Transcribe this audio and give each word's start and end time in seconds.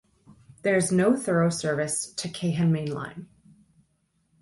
There 0.63 0.75
is 0.77 0.91
no 0.91 1.15
through 1.15 1.51
service 1.51 2.11
to 2.13 2.27
Keihan 2.27 2.71
Main 2.71 2.91
Line. 2.91 3.27